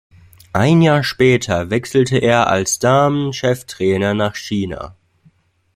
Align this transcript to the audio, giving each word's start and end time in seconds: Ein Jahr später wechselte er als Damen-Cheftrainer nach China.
Ein 0.53 0.81
Jahr 0.81 1.03
später 1.03 1.69
wechselte 1.69 2.17
er 2.17 2.47
als 2.47 2.79
Damen-Cheftrainer 2.79 4.15
nach 4.15 4.33
China. 4.35 4.95